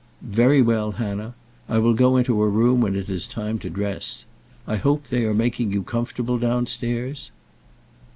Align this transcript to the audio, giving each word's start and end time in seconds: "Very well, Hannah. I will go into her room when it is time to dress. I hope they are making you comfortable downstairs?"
"Very 0.33 0.63
well, 0.63 0.93
Hannah. 0.93 1.35
I 1.69 1.77
will 1.77 1.93
go 1.93 2.17
into 2.17 2.41
her 2.41 2.49
room 2.49 2.81
when 2.81 2.95
it 2.95 3.07
is 3.07 3.27
time 3.27 3.59
to 3.59 3.69
dress. 3.69 4.25
I 4.65 4.77
hope 4.77 5.09
they 5.09 5.25
are 5.25 5.33
making 5.35 5.71
you 5.71 5.83
comfortable 5.83 6.39
downstairs?" 6.39 7.29